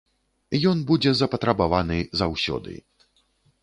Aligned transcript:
Ён 0.71 0.77
будзе 0.93 1.11
запатрабаваны 1.21 1.97
заўсёды. 2.23 2.73